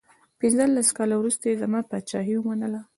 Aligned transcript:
پنځلس 0.39 0.89
کاله 0.97 1.15
وروسته 1.17 1.43
دوی 1.43 1.59
زما 1.63 1.79
پاچهي 1.89 2.35
ومنله. 2.37 2.81